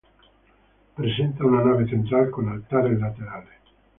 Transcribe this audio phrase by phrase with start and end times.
[0.95, 3.53] Presenta una nave central con altares laterales.